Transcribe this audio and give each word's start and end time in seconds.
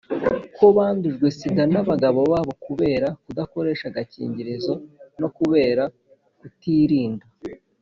ko 0.55 0.65
bandujwe 0.77 1.27
sida 1.37 1.63
n’abagabo 1.73 2.19
babo 2.31 2.53
kubera 2.65 3.07
kudakoresha 3.23 3.85
agakingirizo 3.91 4.73
no 5.19 5.27
kubera 5.37 5.83
kutir 6.39 6.91
inda. 7.03 7.27